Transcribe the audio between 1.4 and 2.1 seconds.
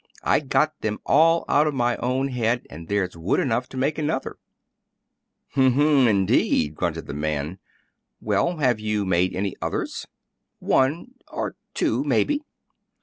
out of my